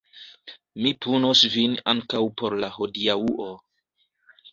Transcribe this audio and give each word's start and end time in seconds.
Mi 0.85 0.93
punos 1.05 1.43
vin 1.55 1.75
ankaŭ 1.93 2.21
por 2.41 2.55
la 2.65 2.71
hodiaŭo. 2.79 3.51